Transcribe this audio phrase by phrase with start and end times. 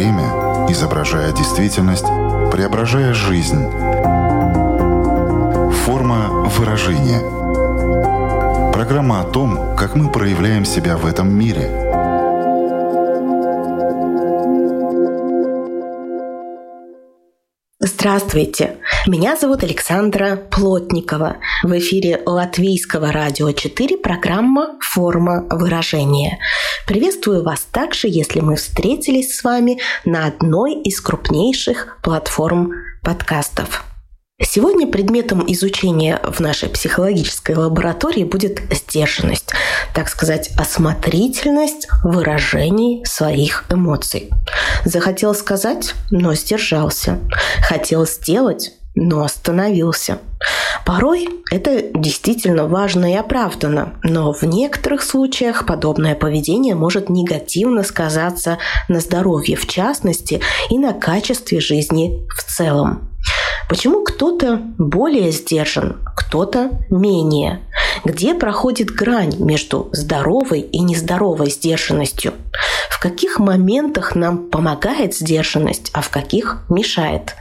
[0.00, 2.06] время, изображая действительность,
[2.50, 3.62] преображая жизнь.
[5.84, 7.20] Форма выражения.
[8.72, 11.68] Программа о том, как мы проявляем себя в этом мире–
[17.82, 18.78] Здравствуйте!
[19.06, 21.36] Меня зовут Александра Плотникова.
[21.62, 26.38] В эфире Латвийского радио 4 программа «Форма выражения».
[26.90, 32.72] Приветствую вас также, если мы встретились с вами на одной из крупнейших платформ
[33.04, 33.84] подкастов–
[34.42, 39.50] Сегодня предметом изучения в нашей психологической лаборатории будет сдержанность,
[39.94, 44.30] так сказать, осмотрительность выражений своих эмоций.
[44.86, 47.18] Захотел сказать, но сдержался.
[47.60, 50.18] Хотел сделать, но остановился.
[50.84, 58.58] Порой это действительно важно и оправдано, но в некоторых случаях подобное поведение может негативно сказаться
[58.88, 63.10] на здоровье в частности и на качестве жизни в целом.
[63.68, 66.00] Почему кто-то более сдержан,
[66.30, 67.58] кто-то менее?
[68.04, 72.34] Где проходит грань между здоровой и нездоровой сдержанностью?
[72.88, 77.34] В каких моментах нам помогает сдержанность, а в каких мешает?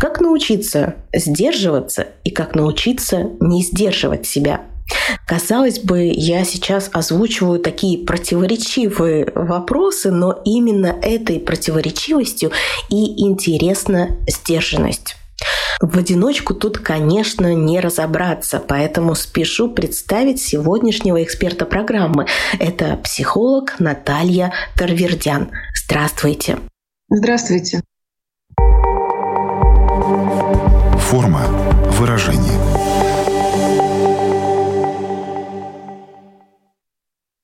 [0.00, 4.62] Как научиться сдерживаться и как научиться не сдерживать себя?
[5.24, 12.50] Казалось бы, я сейчас озвучиваю такие противоречивые вопросы, но именно этой противоречивостью
[12.90, 15.14] и интересна сдержанность.
[15.80, 22.26] В одиночку тут, конечно, не разобраться, поэтому спешу представить сегодняшнего эксперта программы.
[22.58, 25.50] Это психолог Наталья Тарвердян.
[25.74, 26.58] Здравствуйте.
[27.08, 27.82] Здравствуйте.
[30.98, 31.42] Форма
[31.98, 32.58] выражения–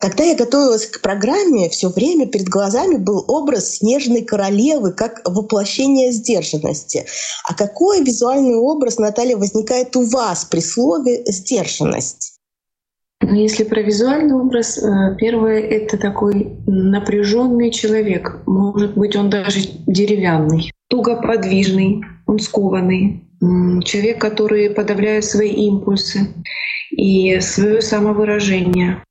[0.01, 6.13] Когда я готовилась к программе, все время перед глазами был образ снежной королевы как воплощение
[6.13, 7.05] сдержанности.
[7.49, 12.39] А какой визуальный образ, Наталья, возникает у вас при слове «сдержанность»?
[13.21, 18.41] Ну, если про визуальный образ, э, первое— это такой напряженный человек.
[18.47, 19.59] Может быть, он даже
[19.89, 23.25] деревянный, тугоподвижный, он скованный.
[23.85, 26.29] Человек, который подавляет свои импульсы
[26.91, 29.03] и свое самовыражение.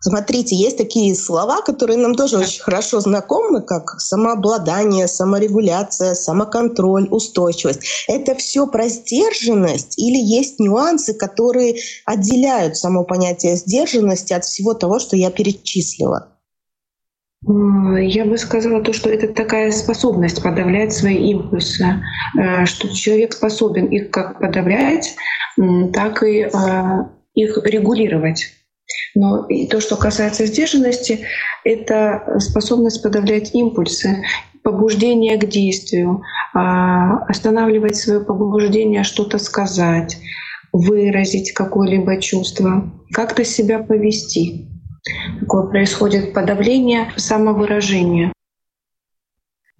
[0.00, 8.06] Смотрите, есть такие слова, которые нам тоже очень хорошо знакомы, как самообладание, саморегуляция, самоконтроль, устойчивость.
[8.06, 15.00] Это все про сдержанность или есть нюансы, которые отделяют само понятие сдержанности от всего того,
[15.00, 16.28] что я перечислила?
[17.42, 21.84] Я бы сказала то, что это такая способность подавлять свои импульсы,
[22.36, 25.14] э, что человек способен их как подавлять,
[25.92, 26.50] так и э,
[27.34, 28.57] их регулировать.
[29.14, 31.26] Но и то, что касается сдержанности,
[31.64, 34.24] это способность подавлять импульсы,
[34.62, 36.22] побуждение к действию,
[36.54, 40.18] а, останавливать свое побуждение что-то сказать,
[40.72, 44.68] выразить какое-либо чувство, как-то себя повести.
[45.40, 48.32] Такое происходит подавление самовыражения.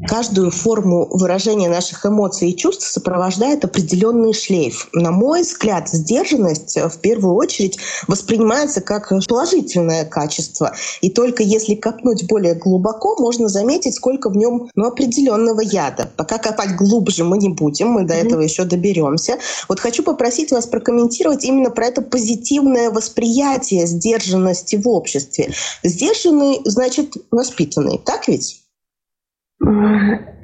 [0.07, 4.89] Каждую форму выражения наших эмоций и чувств сопровождает определенный шлейф.
[4.93, 10.73] На мой взгляд, сдержанность э, в первую очередь воспринимается как положительное качество.
[11.01, 16.09] И только если копнуть более глубоко, можно заметить, сколько в нем ну, определенного яда.
[16.17, 18.27] Пока копать глубже мы не будем, мы до mm-hmm.
[18.27, 19.39] этого еще доберемся.
[19.69, 25.53] Вот хочу попросить вас прокомментировать именно про это позитивное восприятие сдержанности в обществе.
[25.83, 28.63] Сдержанный значит воспитанный, так ведь?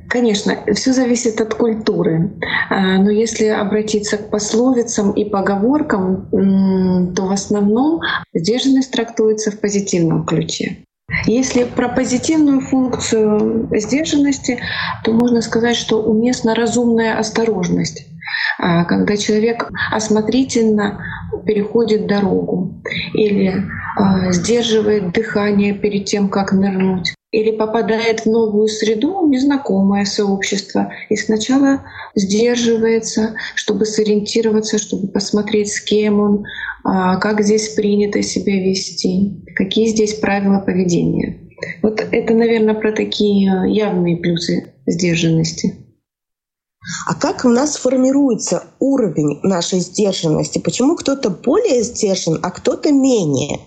[0.08, 2.30] Конечно, все зависит от культуры.
[2.70, 6.28] А, но если обратиться к пословицам и поговоркам,
[7.16, 8.00] то в основном
[8.32, 10.84] сдержанность трактуется в позитивном ключе.
[11.26, 14.58] Если про позитивную функцию сдержанности,
[15.04, 18.06] то можно сказать, что уместна разумная осторожность,
[18.58, 21.04] а, когда человек осмотрительно
[21.46, 22.82] переходит дорогу
[23.12, 23.64] или
[23.96, 31.16] а, сдерживает дыхание перед тем, как нырнуть или попадает в новую среду, незнакомое сообщество, и
[31.16, 31.82] сначала
[32.14, 36.44] сдерживается, чтобы сориентироваться, чтобы посмотреть, с кем он,
[36.84, 41.40] а, как здесь принято себя вести, какие здесь правила поведения.
[41.82, 45.74] Вот это, наверное, про такие явные плюсы сдержанности.
[47.08, 50.60] А как у нас формируется уровень нашей сдержанности?
[50.60, 53.58] Почему кто-то более сдержан, а кто-то менее?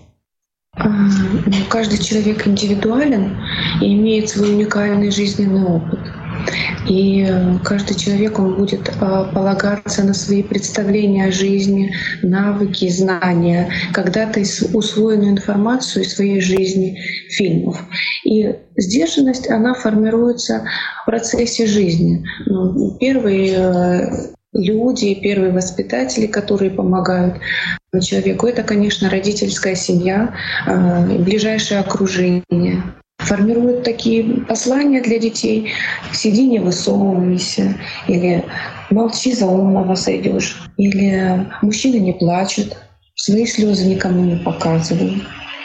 [0.84, 3.36] Ну, каждый человек индивидуален
[3.80, 5.98] и имеет свой уникальный жизненный опыт.
[6.88, 8.92] И э, каждый человек, он будет э,
[9.34, 11.92] полагаться на свои представления о жизни,
[12.22, 14.40] навыки, знания, когда-то
[14.72, 16.98] усвоенную информацию из своей жизни,
[17.30, 17.82] фильмов.
[18.24, 20.64] И сдержанность, она формируется
[21.02, 22.24] в процессе жизни.
[22.46, 24.10] Ну, первые э,
[24.52, 27.36] люди, первые воспитатели, которые помогают
[28.00, 30.34] человеку, это, конечно, родительская семья,
[30.66, 32.82] ближайшее окружение
[33.18, 35.72] формируют такие послания для детей.
[36.12, 37.74] Сиди, не высовывайся,
[38.06, 38.44] или
[38.90, 42.76] молчи, за умного сойдешь, или мужчины не плачут,
[43.14, 45.22] свои слезы никому не показывают.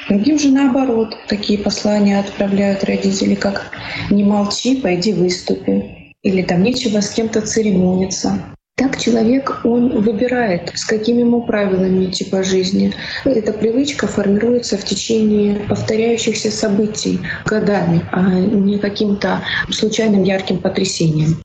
[0.09, 3.71] Другим же наоборот, такие послания отправляют родители, как
[4.09, 8.39] «не молчи, пойди выступи», или там «нечего с кем-то церемониться».
[8.75, 12.91] Так человек, он выбирает, с какими ему правилами идти по жизни.
[13.23, 21.43] Эта привычка формируется в течение повторяющихся событий годами, а не каким-то случайным ярким потрясением.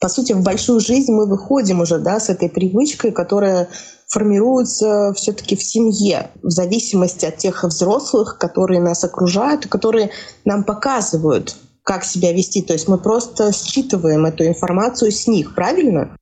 [0.00, 3.68] По сути, в большую жизнь мы выходим уже да, с этой привычкой, которая
[4.06, 10.10] формируется все-таки в семье, в зависимости от тех взрослых, которые нас окружают, которые
[10.44, 12.62] нам показывают, как себя вести.
[12.62, 16.16] То есть мы просто считываем эту информацию с них, правильно?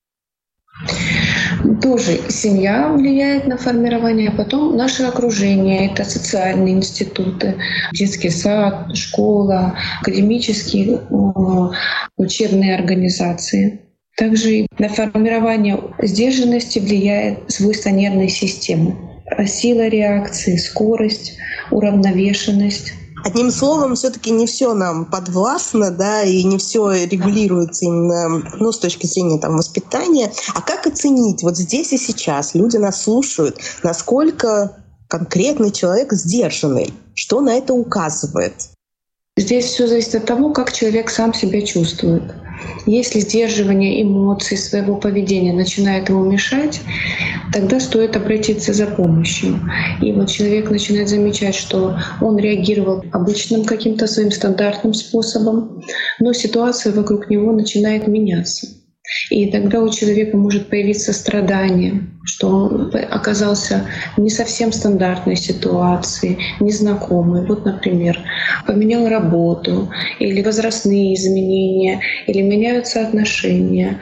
[1.83, 7.57] Тоже семья влияет на формирование, а потом наше окружение, это социальные институты,
[7.93, 11.01] детский сад, школа, академические
[12.17, 13.81] учебные организации.
[14.17, 18.97] Также на формирование сдержанности влияет свойство нервной системы.
[19.47, 21.37] Сила реакции, скорость,
[21.71, 22.95] уравновешенность.
[23.25, 28.79] Одним словом, все-таки не все нам подвластно, да, и не все регулируется именно, ну, с
[28.79, 30.33] точки зрения там воспитания.
[30.55, 32.55] А как оценить вот здесь и сейчас?
[32.55, 34.77] Люди нас слушают, насколько
[35.09, 38.55] конкретный человек сдержанный, что на это указывает?
[39.37, 42.23] Здесь все зависит от того, как человек сам себя чувствует.
[42.89, 46.81] Если сдерживание эмоций, своего поведения начинает ему мешать,
[47.53, 49.61] тогда стоит обратиться за помощью.
[50.01, 55.83] И вот человек начинает замечать, что он реагировал обычным каким-то своим стандартным способом,
[56.19, 58.69] но ситуация вокруг него начинает меняться.
[59.31, 67.47] И тогда у человека может появиться страдание, что он оказался не совсем стандартной ситуации, незнакомый.
[67.47, 68.19] Вот, например,
[68.67, 73.99] поменял работу, или возрастные изменения, или меняются отношения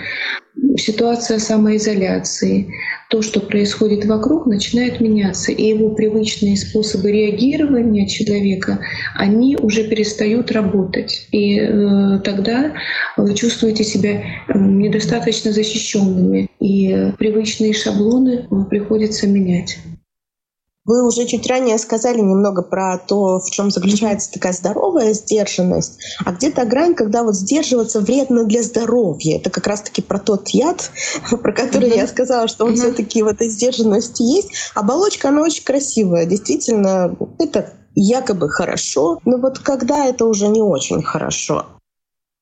[0.77, 2.73] ситуация самоизоляции,
[3.09, 8.81] то, что происходит вокруг, начинает меняться, и его привычные способы реагирования человека,
[9.15, 11.29] они уже перестают работать.
[11.33, 12.73] И э, тогда
[13.17, 14.23] вы чувствуете себя
[14.55, 19.79] недостаточно защищенными, и привычные шаблоны приходится менять.
[20.87, 26.33] Вы уже чуть ранее сказали немного про то, в чем заключается такая здоровая сдержанность, а
[26.33, 29.39] где-то грань, когда вот сдерживаться вредно для здоровья.
[29.39, 30.91] Это как раз-таки про тот яд,
[31.31, 31.97] про который mm-hmm.
[31.97, 32.77] я сказала, что он mm-hmm.
[32.77, 34.51] все-таки в этой сдержанности есть.
[34.75, 36.25] Оболочка, она очень красивая.
[36.25, 41.67] Действительно, это якобы хорошо, но вот когда это уже не очень хорошо.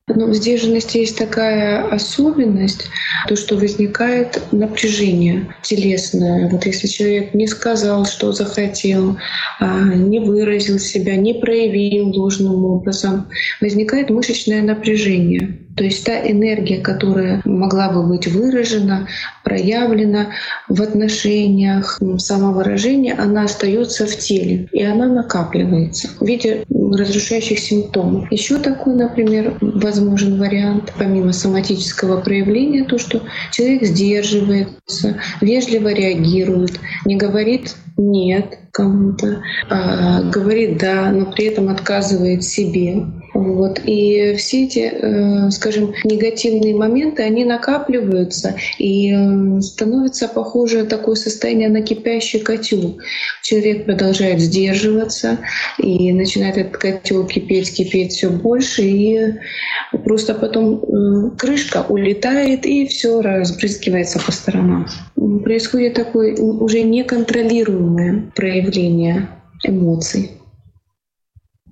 [0.06, 2.88] Но в сдержанности есть такая особенность,
[3.26, 6.50] то, что возникает напряжение телесное.
[6.50, 9.16] Вот если человек не сказал, что захотел,
[9.60, 13.30] а, не выразил себя, не проявил должным образом,
[13.62, 15.63] возникает мышечное напряжение.
[15.76, 19.08] То есть та энергия, которая могла бы быть выражена,
[19.42, 20.28] проявлена
[20.68, 28.30] в отношениях, самовыражения, она остается в теле, и она накапливается в виде разрушающих симптомов.
[28.30, 37.16] Еще такой, например, возможен вариант, помимо соматического проявления, то, что человек сдерживается, вежливо реагирует, не
[37.16, 43.04] говорит нет кому-то, а говорит да, но при этом отказывает себе.
[43.34, 43.80] Вот.
[43.84, 51.68] И все эти, э, скажем, негативные моменты, они накапливаются и э, становится похоже такое состояние
[51.68, 52.98] на кипящий котел.
[53.42, 55.38] Человек продолжает сдерживаться
[55.78, 59.34] и начинает этот котел кипеть, кипеть все больше, и
[60.04, 64.86] просто потом э, крышка улетает и все разбрызгивается по сторонам.
[65.42, 66.82] Происходит такое уже
[67.84, 69.28] неконтролируемое проявление
[69.62, 70.40] эмоций.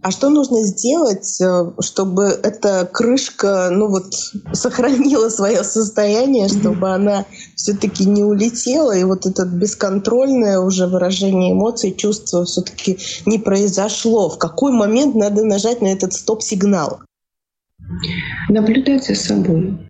[0.05, 4.13] А что нужно сделать, э, чтобы эта крышка, ну вот,
[4.53, 6.95] сохранила свое состояние, чтобы mm-hmm.
[6.95, 14.29] она все-таки не улетела, и вот это бесконтрольное уже выражение эмоций, чувства все-таки не произошло?
[14.29, 17.03] В какой момент надо нажать на этот стоп-сигнал?
[18.49, 19.89] Наблюдать за собой.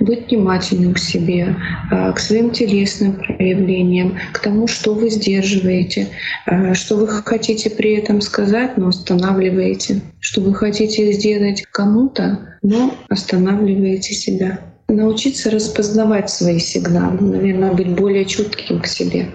[0.00, 1.56] Быть внимательным к себе,
[1.90, 6.08] э, к своим телесным проявлениям, к тому, что вы сдерживаете,
[6.46, 12.94] э, что вы хотите при этом сказать, но останавливаете, что вы хотите сделать кому-то, но
[13.08, 14.60] останавливаете себя.
[14.88, 19.28] Научиться распознавать свои сигналы, наверное, быть более чутким к себе.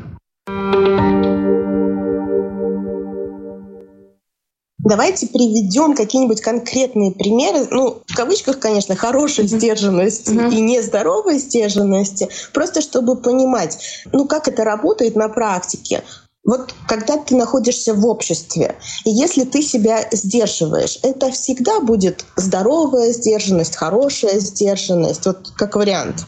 [4.89, 9.57] Давайте приведем какие-нибудь конкретные примеры, ну, в кавычках, конечно, хорошей mm-hmm.
[9.59, 10.51] сдержанности mm-hmm.
[10.51, 13.77] и нездоровой сдержанности, просто чтобы понимать,
[14.11, 16.01] ну, как это работает на практике.
[16.43, 23.13] Вот когда ты находишься в обществе, и если ты себя сдерживаешь, это всегда будет здоровая
[23.13, 26.25] сдержанность, хорошая сдержанность, вот как вариант.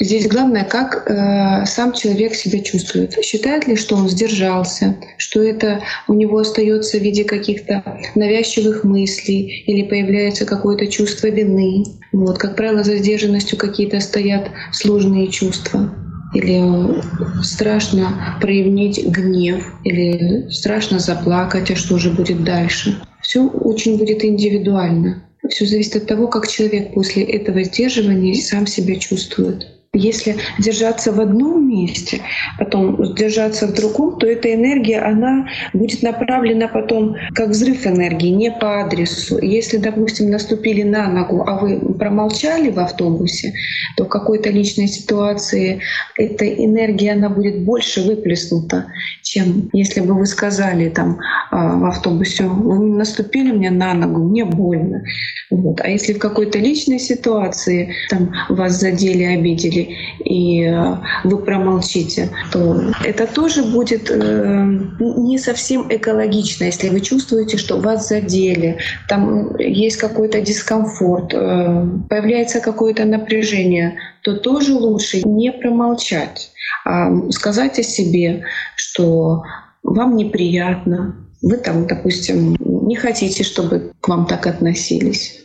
[0.00, 3.16] Здесь главное, как э, сам человек себя чувствует.
[3.22, 7.84] Считает ли, что он сдержался, что это у него остается в виде каких-то
[8.14, 11.84] навязчивых мыслей или появляется какое-то чувство вины.
[12.10, 15.94] Вот, как правило, за сдержанностью какие-то стоят сложные чувства
[16.34, 17.02] или
[17.42, 22.98] страшно проявить гнев, или страшно заплакать, а что же будет дальше.
[23.20, 25.22] Все очень будет индивидуально.
[25.48, 29.66] Все зависит от того, как человек после этого сдерживания сам себя чувствует.
[29.94, 32.22] Если держаться в одном месте,
[32.58, 38.50] потом держаться в другом, то эта энергия, она будет направлена потом как взрыв энергии, не
[38.50, 39.38] по адресу.
[39.42, 43.52] Если, допустим, наступили на ногу, а вы промолчали в автобусе,
[43.98, 45.82] то в какой-то личной ситуации
[46.16, 48.86] эта энергия, она будет больше выплеснута,
[49.20, 51.18] чем если бы вы сказали там
[51.50, 55.04] а, в автобусе, вы наступили мне на ногу, мне больно.
[55.50, 55.82] Вот.
[55.82, 59.81] А если в какой-то личной ситуации там вас задели, обидели,
[60.24, 67.56] и э, вы промолчите, то это тоже будет э, не совсем экологично, если вы чувствуете,
[67.56, 75.52] что вас задели, там есть какой-то дискомфорт, э, появляется какое-то напряжение, то тоже лучше не
[75.52, 76.52] промолчать,
[76.84, 78.44] а сказать о себе,
[78.76, 79.42] что
[79.82, 85.41] вам неприятно, вы там, допустим, не хотите, чтобы к вам так относились.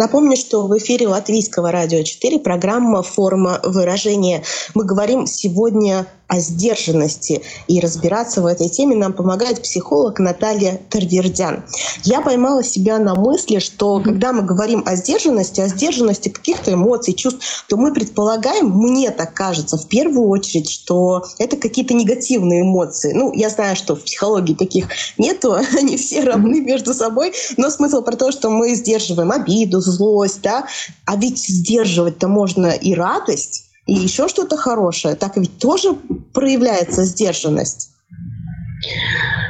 [0.00, 4.42] Напомню, что в эфире Латвийского радио 4 программа «Форма выражения».
[4.72, 7.42] Мы говорим сегодня о сдержанности.
[7.66, 11.64] И разбираться в этой теме нам помогает психолог Наталья Тарвердян.
[12.04, 17.14] Я поймала себя на мысли, что когда мы говорим о сдержанности, о сдержанности каких-то эмоций,
[17.14, 23.12] чувств, то мы предполагаем, мне так кажется, в первую очередь, что это какие-то негативные эмоции.
[23.12, 24.86] Ну, я знаю, что в психологии таких
[25.18, 30.42] нету, они все равны между собой, но смысл про то, что мы сдерживаем обиду, злость,
[30.42, 30.66] да,
[31.06, 35.94] а ведь сдерживать-то можно и радость, и еще что-то хорошее, так ведь тоже
[36.32, 37.90] проявляется сдержанность.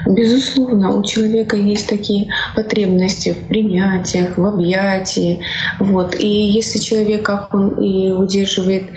[0.06, 5.40] Безусловно, у человека есть такие потребности в принятиях, в объятии.
[5.78, 6.18] Вот.
[6.18, 8.90] И если человек, как он и удерживает,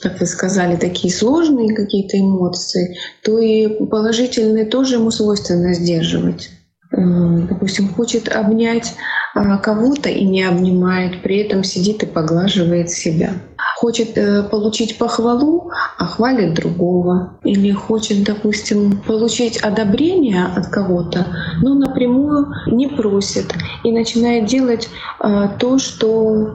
[0.00, 6.50] как вы сказали, такие сложные какие-то эмоции, то и положительные тоже ему свойственно сдерживать.
[6.92, 8.94] Допустим, хочет обнять
[9.34, 13.34] кого-то и не обнимает, при этом сидит и поглаживает себя
[13.80, 17.38] хочет э, получить похвалу, а хвалит другого.
[17.44, 21.26] Или хочет, допустим, получить одобрение от кого-то,
[21.62, 24.90] но напрямую не просит и начинает делать
[25.24, 26.52] э, то, что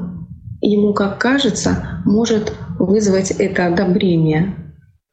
[0.62, 4.64] ему, как кажется, может вызвать это одобрение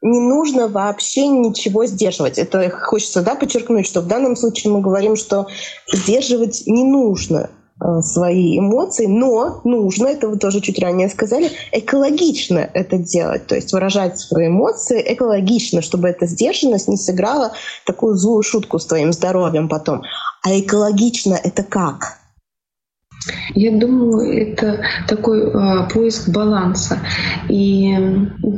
[0.03, 2.37] не нужно вообще ничего сдерживать.
[2.37, 5.47] Это хочется да, подчеркнуть, что в данном случае мы говорим, что
[5.91, 7.49] сдерживать не нужно.
[7.81, 13.55] Э, свои эмоции, но нужно, это вы тоже чуть ранее сказали, экологично это делать, то
[13.55, 17.51] есть выражать свои эмоции экологично, чтобы эта сдержанность не сыграла
[17.85, 20.03] такую злую шутку с твоим здоровьем потом.
[20.43, 22.19] А экологично это как?
[23.55, 26.99] Я думаю, это такой э, поиск баланса
[27.49, 27.95] и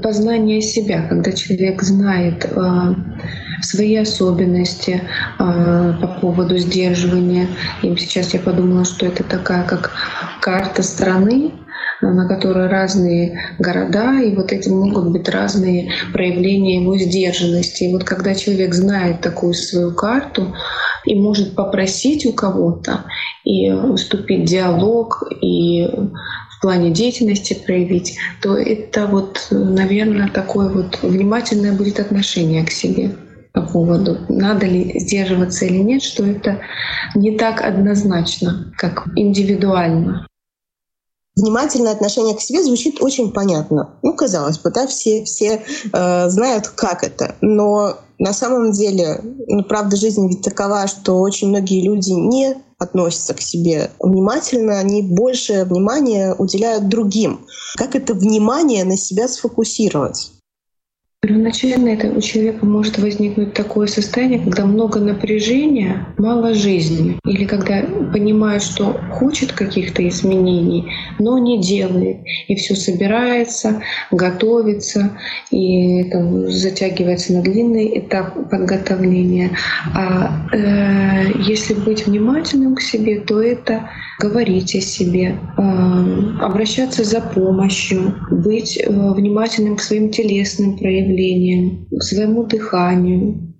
[0.02, 2.96] познание себя, когда человек знает э,
[3.62, 5.02] свои особенности
[5.40, 7.48] э, по поводу сдерживания.
[7.82, 9.92] И сейчас я подумала, что это такая как
[10.42, 11.52] карта страны,
[12.02, 17.84] на которой разные города, и вот эти могут быть разные проявления его сдержанности.
[17.84, 20.54] И вот когда человек знает такую свою карту
[21.06, 23.06] и может попросить у кого-то
[23.44, 31.00] и вступить в диалог, и в плане деятельности проявить, то это вот, наверное, такое вот
[31.02, 33.12] внимательное будет отношение к себе
[33.54, 36.60] по поводу, надо ли сдерживаться или нет, что это
[37.16, 40.28] не так однозначно, как индивидуально.
[41.36, 43.90] Внимательное отношение к себе звучит очень понятно.
[44.02, 47.36] Ну, казалось бы, да, все, все э, знают, как это.
[47.42, 53.34] Но На самом деле, ну, правда, жизнь ведь такова, что очень многие люди не относятся
[53.34, 57.46] к себе внимательно, они больше внимания уделяют другим.
[57.76, 60.32] Как это внимание на себя сфокусировать?
[61.26, 67.18] Первоначально это у человека может возникнуть такое состояние, когда много напряжения, мало жизни.
[67.26, 67.82] Или когда
[68.14, 70.86] понимает, что хочет каких-то изменений,
[71.18, 72.18] но не делает.
[72.48, 75.18] И все собирается, готовится,
[75.50, 79.50] и там, затягивается на длинный этап подготовления.
[79.96, 83.90] А э, если быть внимательным к себе, то это
[84.20, 85.62] говорить о себе, э,
[86.42, 93.54] обращаться за помощью, быть э, внимательным к своим телесным проявлениям, проявлениям, к своему дыханию.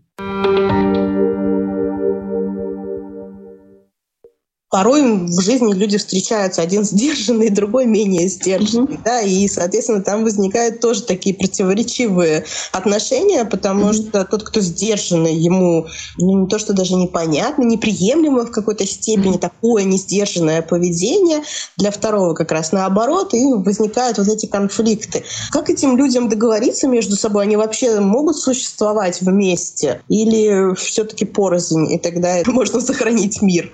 [4.70, 9.04] Порой в жизни люди встречаются, один сдержанный, другой менее сдержанный, mm-hmm.
[9.04, 14.10] да, и, соответственно, там возникают тоже такие противоречивые отношения, потому mm-hmm.
[14.10, 19.36] что тот, кто сдержанный, ему ну, не то, что даже непонятно, неприемлемо в какой-то степени
[19.36, 19.40] mm-hmm.
[19.40, 21.44] такое несдержанное поведение,
[21.78, 25.24] для второго как раз наоборот, и возникают вот эти конфликты.
[25.52, 27.44] Как этим людям договориться между собой?
[27.44, 33.72] Они вообще могут существовать вместе или все-таки порознь, и тогда можно сохранить мир?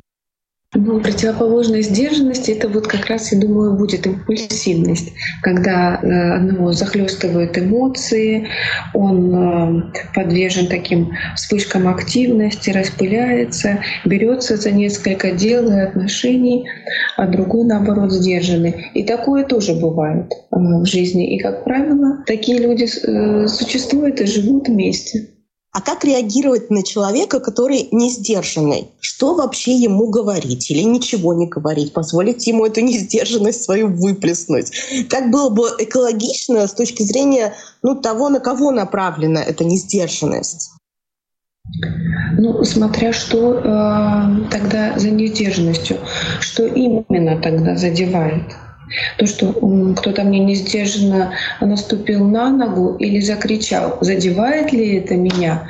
[0.73, 5.11] Ну, противоположность сдержанности это вот как раз, я думаю, будет импульсивность,
[5.41, 8.47] когда э, одного захлестывают эмоции,
[8.93, 9.81] он э,
[10.15, 16.69] подвержен таким вспышкам активности, распыляется, берется за несколько дел и отношений,
[17.17, 18.91] а другой, наоборот, сдержанный.
[18.93, 21.35] И такое тоже бывает э, в жизни.
[21.35, 25.30] И, как правило, такие люди существуют и живут вместе.
[25.73, 28.89] А как реагировать на человека, который не сдержанный?
[28.99, 31.93] Что вообще ему говорить или ничего не говорить?
[31.93, 34.71] Позволить ему эту несдержанность свою выплеснуть?
[35.09, 40.71] Как было бы экологично с точки зрения ну, того, на кого направлена эта несдержанность?
[42.37, 45.99] Ну, смотря что э, тогда за несдержанностью,
[46.41, 48.43] что именно тогда задевает.
[49.17, 49.53] То, что
[49.97, 55.67] кто-то мне не сдержанно наступил на ногу или закричал, задевает ли это меня?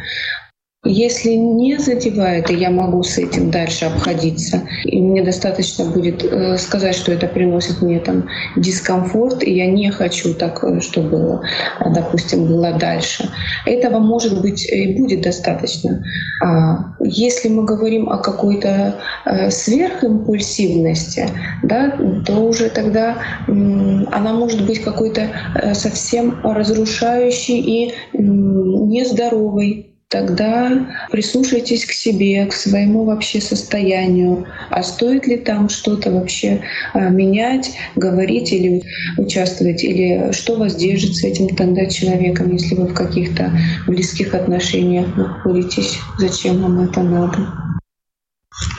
[0.83, 6.57] Если не задевает, и я могу с этим дальше обходиться, и мне достаточно будет э,
[6.57, 11.41] сказать, что это приносит мне там дискомфорт, и я не хочу так, э, чтобы,
[11.85, 13.29] допустим, было дальше.
[13.67, 16.03] Этого может быть и будет достаточно.
[16.44, 21.29] А если мы говорим о какой-то э, сверхимпульсивности,
[21.61, 25.27] да, то уже тогда она может быть какой-то
[25.74, 34.45] совсем разрушающей и нездоровой тогда прислушайтесь к себе, к своему вообще состоянию.
[34.69, 36.61] А стоит ли там что-то вообще
[36.93, 38.83] а, менять, говорить или
[39.17, 43.51] участвовать, или что вас держит с этим тогда человеком, если вы в каких-то
[43.87, 47.71] близких отношениях находитесь, зачем вам это надо?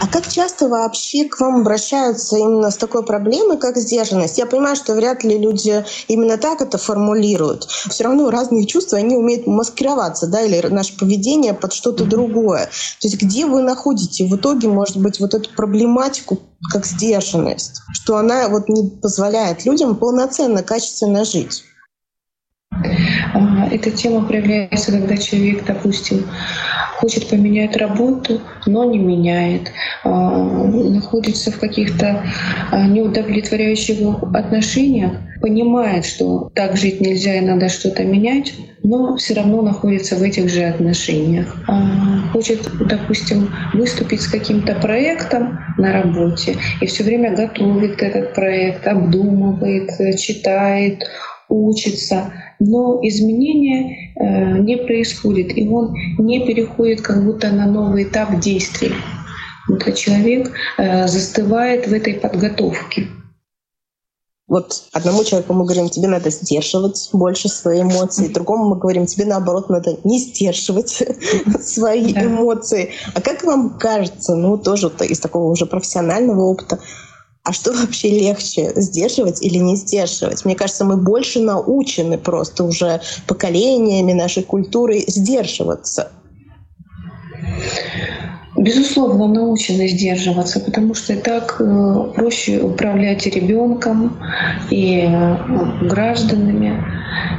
[0.00, 4.38] А как часто вообще к вам обращаются именно с такой проблемой, как сдержанность?
[4.38, 7.64] Я понимаю, что вряд ли люди именно так это формулируют.
[7.64, 12.66] Все равно разные чувства, они умеют маскироваться, да, или наше поведение под что-то другое.
[13.00, 16.40] То есть где вы находите в итоге, может быть, вот эту проблематику,
[16.72, 21.64] как сдержанность, что она вот не позволяет людям полноценно, качественно жить?
[23.34, 26.26] А, эта тема проявляется, когда человек, допустим,
[27.02, 29.72] хочет поменять работу, но не меняет,
[30.04, 32.22] а, находится в каких-то
[32.70, 39.62] а, неудовлетворяющих отношениях, понимает, что так жить нельзя и надо что-то менять, но все равно
[39.62, 41.56] находится в этих же отношениях.
[42.32, 49.90] Хочет, допустим, выступить с каким-то проектом на работе и все время готовит этот проект, обдумывает,
[50.18, 51.04] читает,
[51.48, 52.32] учится,
[52.64, 58.92] но изменения э, не происходит, и он не переходит как будто на новый этап действий.
[59.68, 63.09] Вот человек э, застывает в этой подготовке.
[64.48, 69.25] Вот одному человеку мы говорим, тебе надо сдерживать больше свои эмоции, другому мы говорим, тебе
[69.25, 71.03] наоборот надо не сдерживать
[71.61, 72.90] свои эмоции.
[73.14, 76.79] А как вам кажется, ну тоже из такого уже профессионального опыта,
[77.44, 80.44] а что вообще легче, сдерживать или не сдерживать?
[80.44, 86.12] Мне кажется, мы больше научены просто уже поколениями нашей культуры сдерживаться.
[88.57, 94.18] Безусловно, научены сдерживаться, потому что так э, проще управлять ребенком
[94.70, 96.85] и э, гражданами.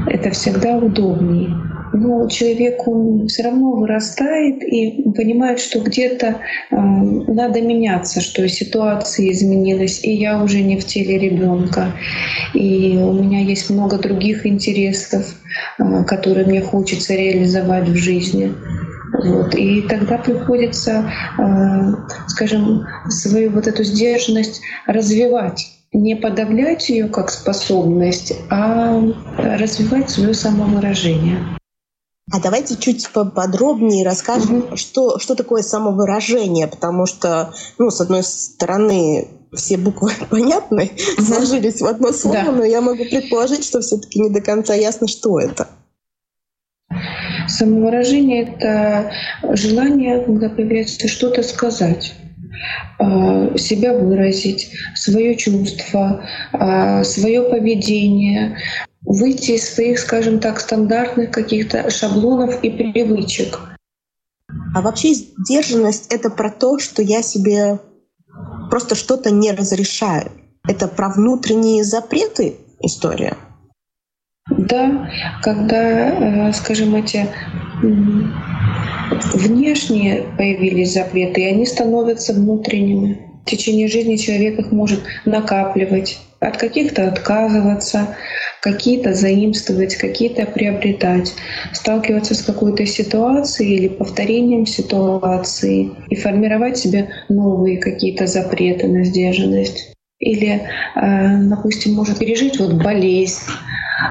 [0.08, 1.56] Это всегда удобнее
[1.94, 6.28] но человек он все равно вырастает и понимает, что где-то
[6.72, 11.94] э, надо меняться, что ситуация изменилась, и я уже не в теле ребенка,
[12.54, 15.36] и у меня есть много других интересов,
[15.78, 18.52] э, которые мне хочется реализовать в жизни.
[19.24, 19.54] Вот.
[19.54, 21.44] И тогда приходится, э,
[22.28, 29.00] скажем, свою вот эту сдержанность развивать не подавлять ее как способность, а
[29.38, 31.38] развивать свое самовыражение.
[32.34, 34.76] А давайте чуть поподробнее расскажем, угу.
[34.76, 41.24] что, что такое самовыражение, потому что, ну, с одной стороны, все буквы понятны, угу.
[41.24, 42.52] сложились в одно слово, да.
[42.52, 45.68] но я могу предположить, что все-таки не до конца ясно, что это.
[47.48, 49.12] Самовыражение— это
[49.52, 52.16] желание, когда появляется что-то сказать
[53.00, 58.58] э, себя выразить, свое чувство, э, свое поведение,
[59.06, 63.60] выйти из своих, скажем так, стандартных каких-то шаблонов и привычек.
[64.76, 67.80] А вообще сдержанность— это про то, что я себе
[68.70, 70.32] просто что-то не разрешаю.
[70.68, 73.38] Это про внутренние запреты история?
[74.50, 75.10] Да,
[75.42, 77.28] когда, э, скажем, эти
[79.34, 83.33] внешние появились запреты, и они становятся внутренними.
[83.46, 88.16] В течение жизни человек их может накапливать, от каких-то отказываться,
[88.62, 91.34] какие-то заимствовать, какие-то приобретать,
[91.74, 99.94] сталкиваться с какой-то ситуацией или повторением ситуации и формировать себе новые какие-то запреты на сдержанность.
[100.20, 100.62] Или,
[100.96, 103.42] э, допустим, может пережить вот болезнь,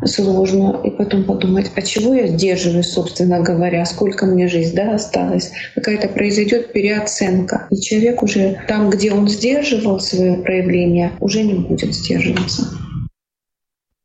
[0.05, 5.53] сложно, и потом подумать, а чего я сдерживаюсь, собственно говоря, сколько мне жизнь да, осталось.
[5.75, 7.67] Какая-то произойдет переоценка.
[7.71, 12.67] И человек уже там, где он сдерживал свое проявление, уже не будет сдерживаться.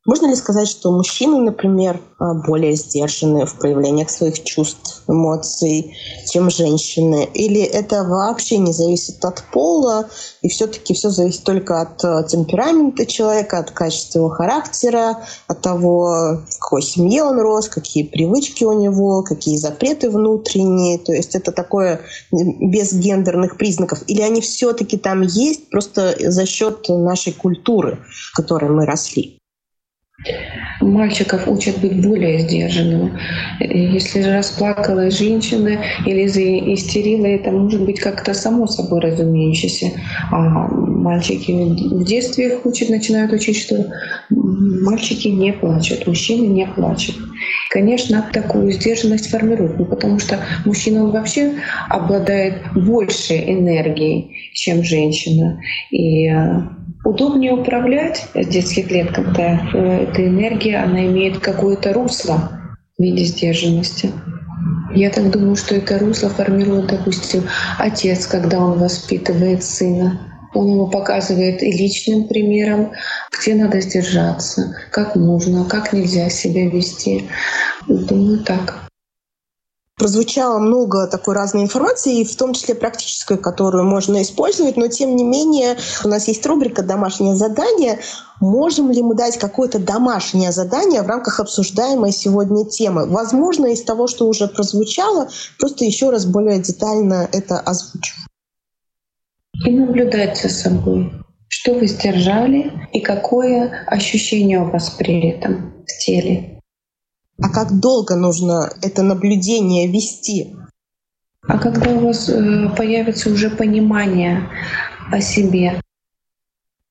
[0.08, 5.98] Можно ли сказать, что мужчины, например, а, более сдержаны в проявлениях своих чувств, эмоций,
[6.32, 7.28] чем женщины?
[7.34, 10.08] Или это вообще не зависит от пола,
[10.42, 16.40] и все-таки все зависит только от а, темперамента человека, от качества его характера, от того,
[16.50, 21.00] в какой семье он рос, какие привычки у него, какие запреты внутренние.
[21.00, 22.00] То есть это такое
[22.32, 24.04] без гендерных признаков.
[24.08, 28.00] Или они все-таки там есть просто за счет нашей культуры,
[28.32, 29.37] в которой мы росли?
[30.82, 33.20] Мальчиков учат быть более сдержанными.
[33.60, 39.92] Если расплакалась женщина или заистерила, это может быть как-то само собой разумеющееся.
[40.32, 43.92] А мальчики в детстве их учат, начинают учить, что
[44.30, 47.16] мальчики не плачут, мужчины не плачут.
[47.70, 51.54] Конечно, такую сдержанность формируют, ну, потому что мужчина он вообще
[51.90, 55.60] обладает большей энергией, чем женщина.
[55.92, 56.62] И э,
[57.08, 62.52] удобнее управлять с детских лет, когда э, эта энергия, она имеет какое-то русло
[62.98, 64.12] в виде сдержанности.
[64.94, 67.44] Я так думаю, что это русло формирует, допустим,
[67.80, 70.20] отец, когда он воспитывает сына.
[70.54, 72.92] Он ему показывает и личным примером,
[73.32, 77.30] где надо сдержаться, как нужно, как нельзя себя вести.
[77.88, 78.87] Думаю, так
[79.98, 85.24] прозвучало много такой разной информации, в том числе практической, которую можно использовать, но тем не
[85.24, 88.00] менее у нас есть рубрика «Домашнее задание».
[88.40, 93.08] Можем ли мы дать какое-то домашнее задание в рамках обсуждаемой сегодня темы?
[93.08, 98.14] Возможно, из того, что уже прозвучало, просто еще раз более детально это озвучу.
[99.66, 101.12] И наблюдать за собой.
[101.48, 106.57] Что вы сдержали и какое ощущение у вас при этом в теле?
[107.42, 110.56] А как долго нужно это наблюдение вести?
[111.48, 114.50] А когда у вас э, появится уже понимание
[115.12, 115.80] о себе?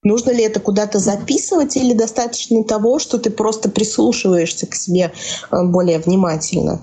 [0.02, 5.12] Нужно ли это куда-то записывать или достаточно того, что ты просто прислушиваешься к себе
[5.50, 6.80] э, более внимательно?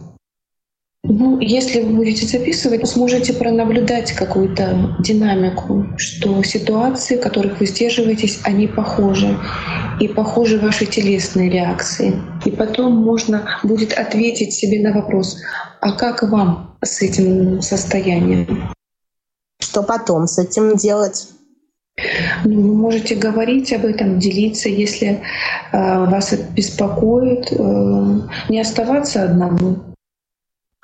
[1.05, 8.39] Ну, если вы будете записывать, сможете пронаблюдать какую-то динамику, что ситуации, в которых вы сдерживаетесь,
[8.43, 9.37] они похожи.
[9.99, 12.21] И похожи ваши телесные реакции.
[12.45, 15.41] И потом можно будет ответить себе на вопрос,
[15.81, 18.71] а как вам с этим состоянием?
[19.59, 21.27] Что потом с этим делать?
[22.45, 25.21] Ну, вы можете говорить об этом, делиться, если
[25.73, 29.92] э, вас это беспокоит, э, не оставаться одному.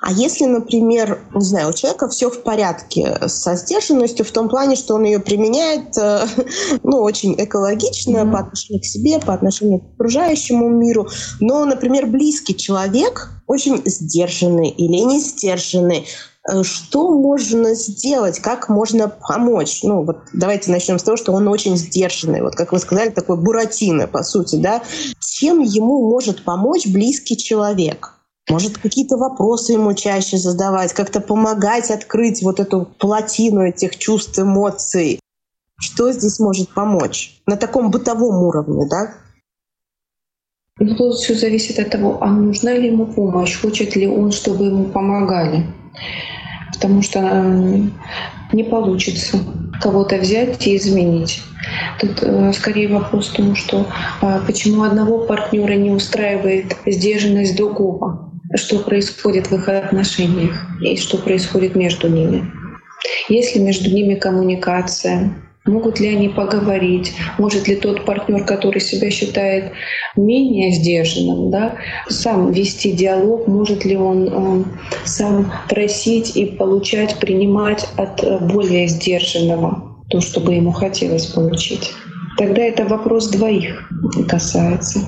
[0.00, 4.74] А если, например, не знаю, у человека все в порядке со сдержанностью в том плане,
[4.74, 6.26] что он ее применяет, э,
[6.82, 8.32] ну, очень экологично mm-hmm.
[8.32, 11.08] по отношению к себе, по отношению к окружающему миру,
[11.40, 16.06] но, например, близкий человек очень сдержанный или не сдержанный,
[16.50, 19.82] э, что можно сделать, как можно помочь?
[19.82, 22.40] Ну, вот давайте начнем с того, что он очень сдержанный.
[22.40, 24.82] Вот, как вы сказали, такой буратино, по сути, да.
[25.20, 28.14] Чем ему может помочь близкий человек?
[28.48, 35.20] Может, какие-то вопросы ему чаще задавать, как-то помогать открыть вот эту плотину этих чувств, эмоций.
[35.78, 37.40] Что здесь может помочь?
[37.46, 39.14] На таком бытовом уровне, да?
[40.78, 44.64] Ну, тут все зависит от того, а нужна ли ему помощь, хочет ли он, чтобы
[44.64, 45.66] ему помогали.
[46.72, 47.82] потому что э,
[48.52, 49.38] не получится
[49.82, 51.42] кого-то взять и изменить.
[52.00, 53.86] Тут э, скорее вопрос в том, что
[54.22, 61.18] э, почему одного партнера не устраивает сдержанность другого, что происходит в их отношениях и что
[61.18, 62.50] происходит между ними.
[63.28, 65.34] Есть ли между ними коммуникация,
[65.66, 67.12] Могут ли они поговорить?
[67.38, 69.72] Может ли тот партнер, который себя считает
[70.16, 71.76] менее сдержанным, да,
[72.08, 73.46] сам вести диалог?
[73.46, 74.66] Может ли он, он
[75.04, 81.92] сам просить и получать, принимать от э, более сдержанного то, что бы ему хотелось получить?
[82.38, 83.86] Тогда это вопрос двоих
[84.28, 85.00] касается.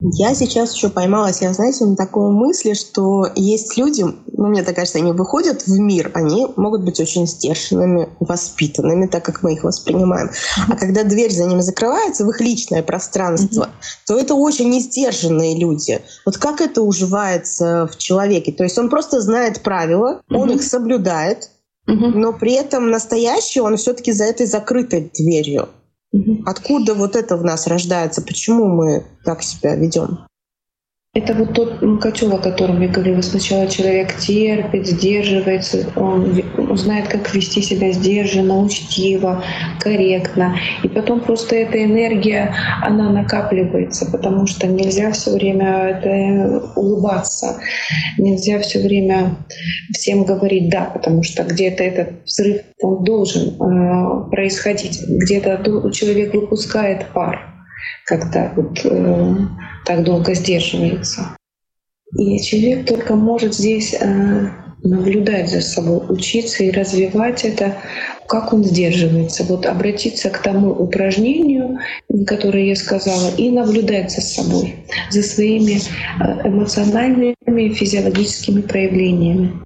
[0.00, 4.74] Я сейчас еще поймалась, я, знаете, на такой мысли, что есть люди, ну, мне так
[4.74, 9.62] кажется, они выходят в мир, они могут быть очень сдержанными, воспитанными, так как мы их
[9.62, 10.30] воспринимаем.
[10.68, 14.06] А когда дверь за ними закрывается в их личное пространство, mm-hmm.
[14.06, 16.00] то это очень несдержанные люди.
[16.24, 18.52] Вот как это уживается в человеке?
[18.52, 20.36] То есть он просто знает правила, mm-hmm.
[20.36, 21.50] он их соблюдает,
[21.86, 25.68] но при этом настоящий он все-таки за этой закрытой дверью.
[26.44, 28.22] Откуда вот это в нас рождается?
[28.22, 30.26] Почему мы так себя ведем?
[31.12, 33.20] Это вот тот котел, о котором я говорила.
[33.20, 36.40] Сначала человек терпит, сдерживается, он
[36.76, 39.42] знает, как вести себя сдержанно, учтиво,
[39.80, 40.54] корректно.
[40.84, 47.58] И потом просто эта энергия, она накапливается, потому что нельзя все время это улыбаться,
[48.16, 49.34] нельзя все время
[49.92, 57.06] всем говорить «да», потому что где-то этот взрыв он должен э, происходить, где-то человек выпускает
[57.12, 57.49] пар
[58.06, 59.36] когда вот э,
[59.84, 61.36] так долго сдерживается.
[62.18, 64.50] И человек только может здесь э,
[64.82, 67.76] наблюдать за собой, учиться и развивать это,
[68.26, 69.44] как он сдерживается.
[69.44, 71.78] Вот обратиться к тому упражнению,
[72.26, 74.76] которое я сказала, и наблюдать за собой,
[75.10, 79.62] за своими э, эмоциональными и физиологическими проявлениями.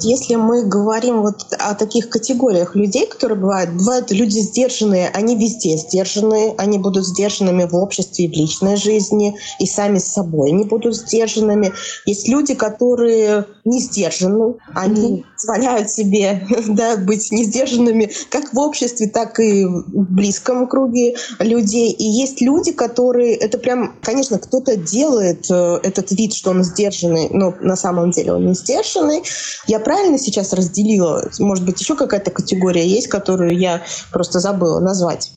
[0.00, 5.76] Если мы говорим вот о таких категориях людей, которые бывают, бывают люди сдержанные, они везде
[5.76, 10.64] сдержанные, они будут сдержанными в обществе и в личной жизни, и сами с собой не
[10.64, 11.72] будут сдержанными.
[12.06, 19.08] Есть люди, которые не сдержаны, они позволяют себе да, быть не сдержанными как в обществе,
[19.08, 21.90] так и в близком круге людей.
[21.92, 27.28] И есть люди, которые, это прям, конечно, кто-то делает э, этот вид, что он сдержанный,
[27.30, 29.22] но на самом деле он не сдержанный.
[29.66, 31.30] Я правильно сейчас разделила?
[31.38, 35.32] Может быть, еще какая-то категория есть, которую я просто забыла назвать?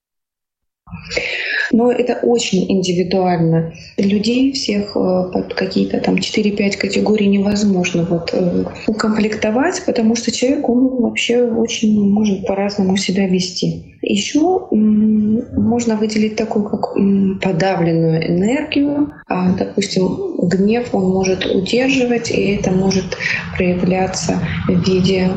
[1.71, 3.73] Но это очень индивидуально.
[3.97, 10.67] Людей всех э, под какие-то там 4-5 категорий невозможно вот э, укомплектовать, потому что человек,
[10.69, 13.97] он вообще очень может по-разному себя вести.
[14.01, 16.93] Еще можно выделить такую как
[17.41, 19.11] подавленную энергию.
[19.27, 23.17] А, допустим, гнев он может удерживать, и это может
[23.57, 25.29] проявляться в виде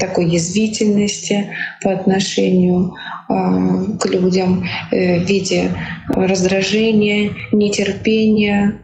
[0.00, 1.50] такой язвительности
[1.82, 2.94] по отношению
[3.30, 5.70] к людям э, в виде
[6.08, 8.80] раздражения, нетерпения,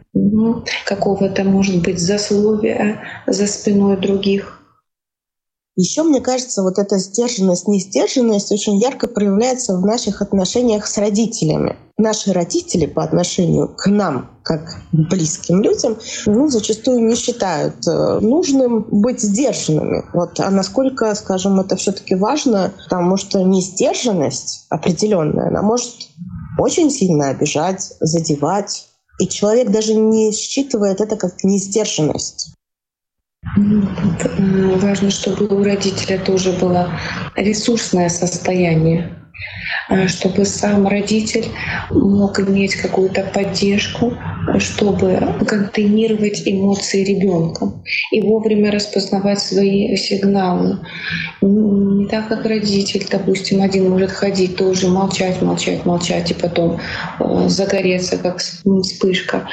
[0.84, 4.55] какого-то, может быть, засловия за спиной других.
[5.76, 11.76] Еще, мне кажется, вот эта сдержанность, несдержанность очень ярко проявляется в наших отношениях с родителями.
[11.98, 18.86] Наши родители по отношению к нам, как близким людям, ну, зачастую не считают э, нужным
[18.90, 20.02] быть сдержанными.
[20.14, 20.40] Вот.
[20.40, 25.92] А насколько, скажем, это все таки важно, потому что несдержанность определенная, она может
[26.58, 28.86] очень сильно обижать, задевать,
[29.18, 32.55] и человек даже не считывает это как несдержанность.
[33.54, 34.30] Тут
[34.82, 36.90] важно, чтобы у родителя тоже было
[37.36, 39.16] ресурсное состояние,
[39.88, 41.46] а, чтобы сам родитель
[41.90, 44.14] мог иметь какую-то поддержку,
[44.58, 47.72] чтобы контейнировать эмоции ребенка
[48.10, 50.80] и вовремя распознавать свои сигналы.
[51.40, 56.80] Не так, как родитель, допустим, один может ходить тоже молчать, молчать, молчать и потом
[57.20, 59.48] э, загореться, как вспышка.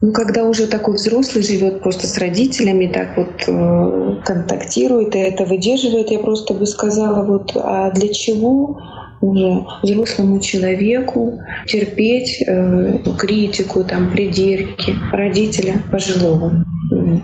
[0.00, 5.44] Ну, когда уже такой взрослый живет просто с родителями, так вот э, контактирует и это
[5.44, 8.80] выдерживает, я просто бы сказала, вот, а для чего
[9.20, 16.64] уже взрослому человеку терпеть э, критику, там, придирки родителя пожилого.
[16.92, 17.22] Вот.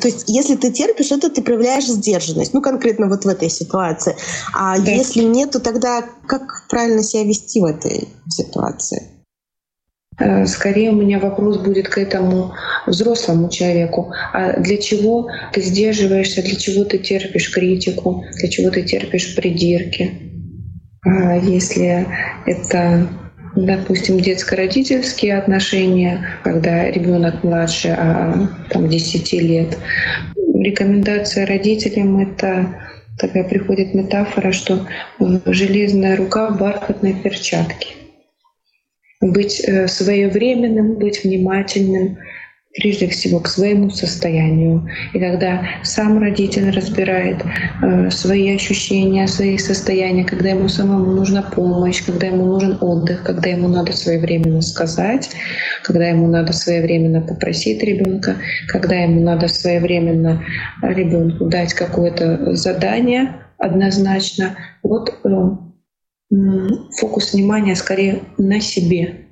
[0.00, 4.16] То есть, если ты терпишь, это ты проявляешь сдержанность, ну, конкретно вот в этой ситуации.
[4.54, 4.90] А да.
[4.90, 9.21] если нет, то тогда как правильно себя вести в этой ситуации?
[10.18, 12.52] Э, скорее у меня вопрос будет к этому
[12.86, 14.12] взрослому человеку.
[14.32, 20.12] А для чего ты сдерживаешься, для чего ты терпишь критику, для чего ты терпишь придирки?
[21.04, 22.06] А если
[22.46, 23.08] это
[23.54, 29.76] допустим, детско-родительские отношения, когда ребенок младше а, там, 10 лет.
[30.54, 32.74] Рекомендация родителям— это
[33.18, 34.86] такая приходит метафора, что
[35.44, 37.88] железная рука в бархатной перчатке.
[39.22, 42.18] Быть э, своевременным, быть внимательным,
[42.74, 44.88] прежде всего к своему состоянию.
[45.12, 47.38] И когда сам родитель разбирает
[47.82, 53.50] э, свои ощущения, свои состояния, когда ему самому нужна помощь, когда ему нужен отдых, когда
[53.50, 55.30] ему надо своевременно сказать,
[55.82, 58.36] когда ему надо своевременно попросить ребенка,
[58.68, 60.42] когда ему надо своевременно
[60.82, 64.56] ребенку дать какое-то задание однозначно.
[64.82, 65.28] Вот э,
[66.98, 69.28] фокус внимания скорее на себе,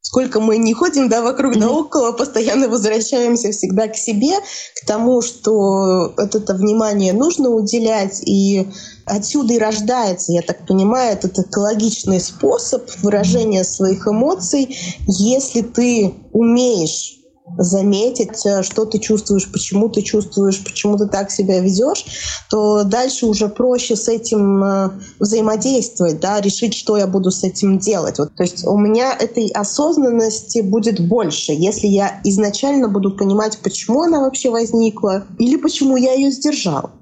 [0.00, 4.34] сколько мы не ходим да, вокруг да около, постоянно возвращаемся всегда к себе,
[4.80, 8.68] к тому, что это внимание нужно уделять, и
[9.06, 17.23] отсюда и рождается, я так понимаю, этот экологичный способ выражения своих эмоций, если ты умеешь
[17.58, 22.04] заметить, э, что ты чувствуешь, почему ты чувствуешь, почему ты так себя ведешь,
[22.50, 27.78] то дальше уже проще с этим э, взаимодействовать, да, решить, что я буду с этим
[27.78, 28.18] делать.
[28.18, 34.02] Вот, то есть у меня этой осознанности будет больше, если я изначально буду понимать, почему
[34.02, 36.92] она вообще возникла или почему я ее сдержал.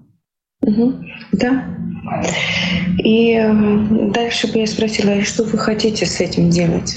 [0.62, 0.92] Угу.
[1.33, 1.64] Да.
[2.98, 6.96] И э, дальше бы я спросила, что вы хотите с этим делать?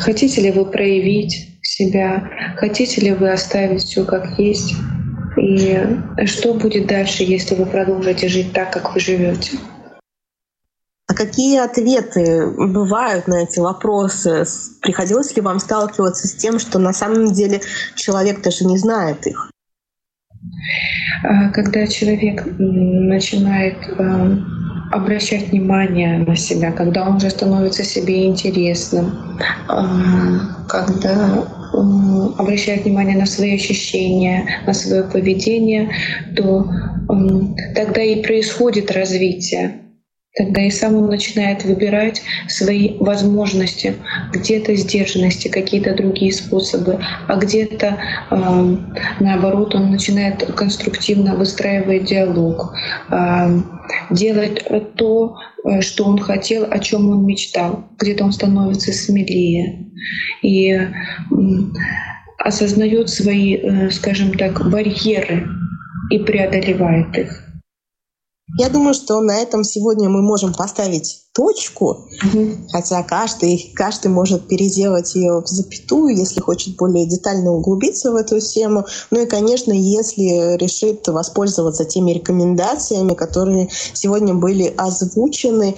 [0.00, 2.28] Хотите ли вы проявить себя?
[2.56, 4.74] Хотите ли вы оставить все как есть?
[5.36, 5.78] И
[6.26, 9.58] что будет дальше, если вы продолжите жить так, как вы живете?
[11.06, 14.44] А какие ответы бывают на эти вопросы?
[14.80, 17.60] Приходилось ли вам сталкиваться с тем, что на самом деле
[17.96, 19.50] человек даже не знает их?
[21.24, 23.76] А, когда человек начинает
[24.90, 31.44] обращать внимание на себя, когда он уже становится себе интересным, а, когда
[32.38, 35.90] обращает внимание на свои ощущения, на свое поведение,
[36.36, 36.68] то
[37.74, 39.89] тогда и происходит развитие.
[40.36, 43.96] Тогда и сам он начинает выбирать свои возможности,
[44.32, 47.98] где-то сдержанности, какие-то другие способы, а где-то
[48.30, 48.76] э,
[49.18, 52.72] наоборот он начинает конструктивно выстраивать диалог,
[53.10, 53.60] э,
[54.10, 54.64] делать
[54.94, 57.88] то, э, что он хотел, о чем он мечтал.
[57.98, 59.90] Где-то он становится смелее
[60.42, 60.88] и э,
[62.38, 65.48] осознает свои, э, скажем так, барьеры
[66.10, 67.49] и преодолевает их.
[68.58, 72.56] Я думаю, что на этом сегодня мы можем поставить точку, угу.
[72.72, 78.40] хотя каждый, каждый может переделать ее в запятую, если хочет более детально углубиться в эту
[78.40, 78.84] тему.
[79.10, 85.76] Ну и, конечно, если решит воспользоваться теми рекомендациями, которые сегодня были озвучены,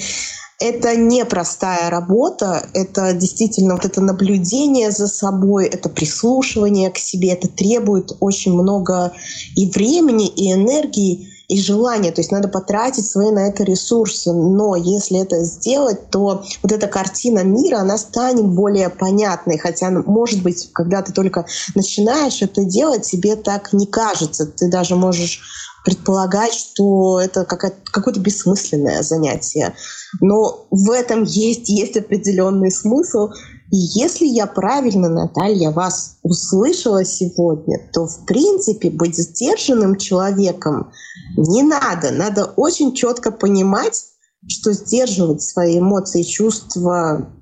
[0.59, 7.49] это непростая работа, это действительно вот это наблюдение за собой, это прислушивание к себе, это
[7.49, 9.13] требует очень много
[9.57, 12.13] и времени, и энергии, и желание.
[12.13, 14.33] То есть надо потратить свои на это ресурсы.
[14.33, 19.59] Но если это сделать, то вот эта картина мира, она станет более понятной.
[19.59, 24.47] Хотя, может быть, когда ты только начинаешь это делать, тебе так не кажется.
[24.47, 25.41] Ты даже можешь
[25.85, 29.75] предполагать, что это какое-то бессмысленное занятие.
[30.21, 33.31] Но в этом есть, есть определенный смысл.
[33.73, 40.93] И если я правильно, Наталья, вас услышала сегодня, то, в принципе, быть сдержанным человеком
[41.39, 42.11] не надо.
[42.11, 44.05] Надо очень четко понимать,
[44.47, 47.33] что сдерживать свои эмоции и чувства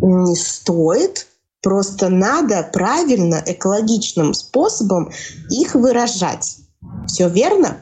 [0.00, 1.26] не стоит.
[1.60, 5.10] Просто надо правильно, экологичным способом
[5.50, 6.58] их выражать.
[7.08, 7.78] Все верно?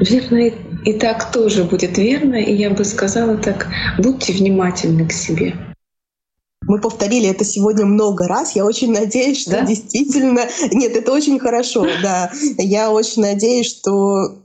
[0.00, 0.50] Верно,
[0.84, 2.34] и, так тоже будет верно.
[2.34, 5.54] И я бы сказала так, будьте внимательны к себе.
[6.66, 8.56] Мы повторили это сегодня много раз.
[8.56, 9.60] Я очень надеюсь, что да?
[9.62, 10.42] действительно...
[10.72, 12.30] Нет, это очень хорошо, да.
[12.58, 14.44] Я очень надеюсь, что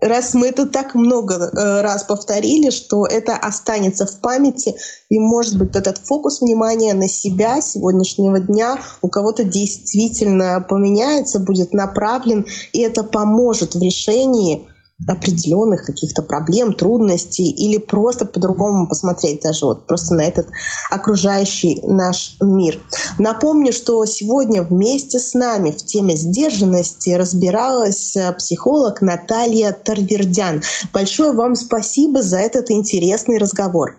[0.00, 4.74] раз мы это так много э, раз повторили, что это останется в памяти,
[5.08, 11.72] и, может быть, этот фокус внимания на себя сегодняшнего дня у кого-то действительно поменяется, будет
[11.72, 14.66] направлен, и это поможет в решении
[15.08, 20.48] определенных каких-то проблем, трудностей или просто по-другому посмотреть даже вот просто на этот
[20.90, 22.78] окружающий наш мир.
[23.18, 30.62] Напомню, что сегодня вместе с нами в теме сдержанности разбиралась э, психолог Наталья Тарвердян.
[30.92, 33.96] Большое вам спасибо за этот интересный разговор.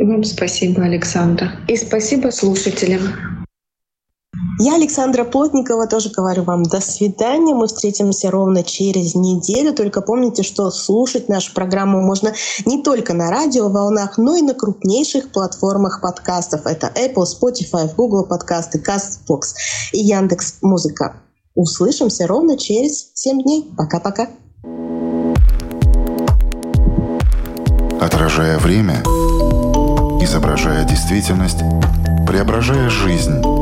[0.00, 1.52] Вам спасибо, Александра.
[1.68, 3.31] И спасибо слушателям.
[4.58, 7.54] Я, Александра Плотникова, тоже говорю вам до свидания.
[7.54, 9.72] Мы встретимся ровно через неделю.
[9.72, 12.34] Только помните, что слушать нашу программу можно
[12.66, 16.66] не только на радиоволнах, но и на крупнейших платформах подкастов.
[16.66, 19.40] Это Apple, Spotify, Google подкасты, CastBox
[19.92, 21.16] и Яндекс Музыка.
[21.54, 23.72] Услышимся ровно через 7 дней.
[23.76, 24.28] Пока-пока.
[28.00, 29.02] Отражая время,
[30.22, 31.58] изображая действительность,
[32.26, 33.42] преображая жизнь–